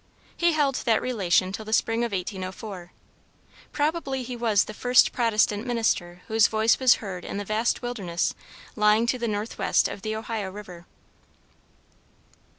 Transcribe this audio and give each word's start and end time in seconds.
He 0.35 0.53
held 0.53 0.77
that 0.77 0.99
relation 0.99 1.51
till 1.51 1.63
the 1.65 1.71
spring 1.73 2.03
of 2.03 2.11
1804. 2.11 2.91
Probably 3.71 4.23
he 4.23 4.35
was 4.35 4.63
the 4.63 4.73
first 4.73 5.11
Protestant 5.11 5.67
minister 5.67 6.23
whose 6.27 6.47
voice 6.47 6.79
was 6.79 6.95
heard 6.95 7.23
in 7.23 7.37
the 7.37 7.45
vast 7.45 7.83
wilderness 7.83 8.33
lying 8.75 9.05
to 9.05 9.19
the 9.19 9.27
northwest 9.27 9.87
of 9.87 10.01
the 10.01 10.15
Ohio 10.15 10.49
river. 10.49 10.87